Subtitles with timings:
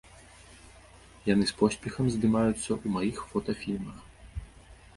[1.33, 3.99] Яны з поспехам здымаюцца ў маіх фота-фільмах.